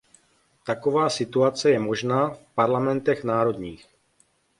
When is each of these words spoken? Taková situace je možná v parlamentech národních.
Taková 0.63 1.09
situace 1.09 1.69
je 1.69 1.79
možná 1.79 2.29
v 2.33 2.43
parlamentech 2.55 3.23
národních. 3.23 3.85